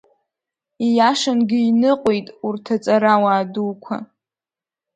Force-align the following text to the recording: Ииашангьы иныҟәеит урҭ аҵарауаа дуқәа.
Ииашангьы 0.87 1.59
иныҟәеит 1.69 2.27
урҭ 2.47 2.65
аҵарауаа 2.75 3.43
дуқәа. 3.53 3.97